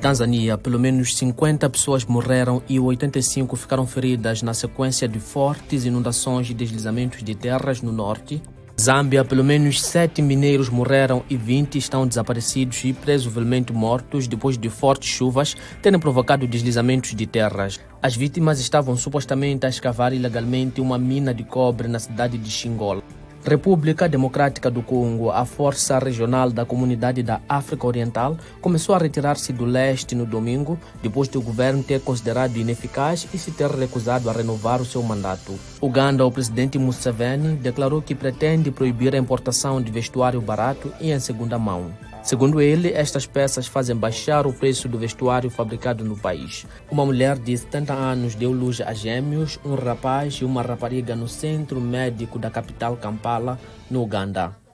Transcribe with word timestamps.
Tanzânia, 0.00 0.58
pelo 0.58 0.78
menos 0.78 1.16
50 1.16 1.68
pessoas 1.70 2.04
morreram 2.04 2.62
e 2.68 2.78
85 2.78 3.56
ficaram 3.56 3.86
feridas 3.86 4.42
na 4.42 4.52
sequência 4.54 5.08
de 5.08 5.18
fortes 5.18 5.84
inundações 5.84 6.50
e 6.50 6.54
deslizamentos 6.54 7.22
de 7.22 7.34
terras 7.34 7.80
no 7.80 7.90
norte. 7.90 8.40
Zâmbia, 8.78 9.24
pelo 9.24 9.42
menos 9.42 9.82
7 9.82 10.20
mineiros 10.20 10.68
morreram 10.68 11.24
e 11.30 11.36
20 11.36 11.78
estão 11.78 12.06
desaparecidos 12.06 12.84
e 12.84 12.92
presumivelmente 12.92 13.72
mortos 13.72 14.28
depois 14.28 14.58
de 14.58 14.68
fortes 14.68 15.08
chuvas 15.08 15.56
terem 15.80 15.98
provocado 15.98 16.46
deslizamentos 16.46 17.14
de 17.14 17.26
terras. 17.26 17.80
As 18.02 18.14
vítimas 18.14 18.60
estavam 18.60 18.94
supostamente 18.94 19.64
a 19.64 19.70
escavar 19.70 20.12
ilegalmente 20.12 20.78
uma 20.78 20.98
mina 20.98 21.32
de 21.32 21.42
cobre 21.42 21.88
na 21.88 21.98
cidade 21.98 22.36
de 22.36 22.50
Xingola. 22.50 23.02
República 23.46 24.08
Democrática 24.08 24.68
do 24.68 24.82
Congo, 24.82 25.30
a 25.30 25.44
força 25.44 26.00
regional 26.00 26.50
da 26.50 26.64
Comunidade 26.64 27.22
da 27.22 27.40
África 27.48 27.86
Oriental, 27.86 28.36
começou 28.60 28.92
a 28.92 28.98
retirar-se 28.98 29.52
do 29.52 29.64
leste 29.64 30.16
no 30.16 30.26
domingo, 30.26 30.76
depois 31.00 31.28
de 31.28 31.38
o 31.38 31.40
governo 31.40 31.80
ter 31.80 32.00
considerado 32.00 32.56
ineficaz 32.56 33.28
e 33.32 33.38
se 33.38 33.52
ter 33.52 33.70
recusado 33.70 34.28
a 34.28 34.32
renovar 34.32 34.82
o 34.82 34.84
seu 34.84 35.00
mandato. 35.00 35.56
Uganda, 35.80 36.26
o 36.26 36.32
presidente 36.32 36.76
Museveni 36.76 37.54
declarou 37.54 38.02
que 38.02 38.16
pretende 38.16 38.72
proibir 38.72 39.14
a 39.14 39.18
importação 39.18 39.80
de 39.80 39.92
vestuário 39.92 40.40
barato 40.40 40.92
e 41.00 41.12
em 41.12 41.20
segunda 41.20 41.56
mão. 41.56 41.92
Segundo 42.26 42.60
ele, 42.60 42.92
estas 42.92 43.24
peças 43.24 43.68
fazem 43.68 43.94
baixar 43.94 44.48
o 44.48 44.52
preço 44.52 44.88
do 44.88 44.98
vestuário 44.98 45.48
fabricado 45.48 46.04
no 46.04 46.16
país. 46.16 46.66
Uma 46.90 47.06
mulher 47.06 47.38
de 47.38 47.56
70 47.56 47.94
anos 47.94 48.34
deu 48.34 48.50
luz 48.50 48.80
a 48.80 48.92
gêmeos, 48.92 49.60
um 49.64 49.76
rapaz 49.76 50.34
e 50.34 50.44
uma 50.44 50.60
rapariga 50.60 51.14
no 51.14 51.28
centro 51.28 51.80
médico 51.80 52.36
da 52.36 52.50
capital 52.50 52.96
Kampala, 52.96 53.60
no 53.88 54.02
Uganda. 54.02 54.65